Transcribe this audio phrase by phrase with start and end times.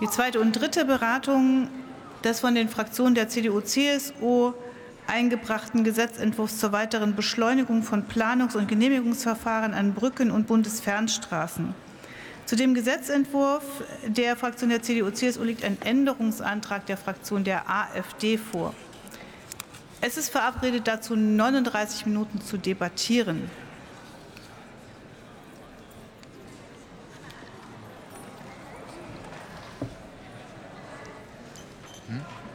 [0.00, 1.68] Die zweite und dritte Beratung
[2.22, 4.52] des von den Fraktionen der CDU, CSU
[5.08, 11.74] eingebrachten Gesetzentwurfs zur weiteren Beschleunigung von Planungs- und Genehmigungsverfahren an Brücken und Bundesfernstraßen.
[12.46, 13.64] Zu dem Gesetzentwurf
[14.06, 18.74] der Fraktion der CDU, CSU liegt ein Änderungsantrag der Fraktion der AfD vor.
[20.00, 23.50] Es ist verabredet, dazu 39 Minuten zu debattieren.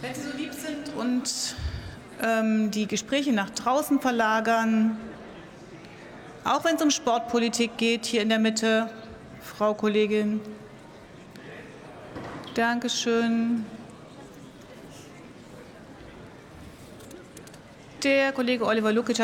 [0.00, 1.56] Wenn Sie so lieb sind und
[2.22, 4.96] ähm, die Gespräche nach draußen verlagern,
[6.44, 8.88] auch wenn es um Sportpolitik geht, hier in der Mitte,
[9.42, 10.40] Frau Kollegin.
[12.54, 13.66] Dankeschön.
[18.04, 19.16] Der Kollege Oliver Lukic